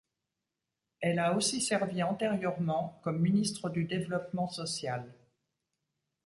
Elle 0.99 1.19
a 1.19 1.33
aussi 1.35 1.61
servi 1.61 2.01
antérieurement 2.01 2.99
comme 3.03 3.21
ministre 3.21 3.69
du 3.69 3.83
Développement 3.85 4.47
social. 4.49 5.13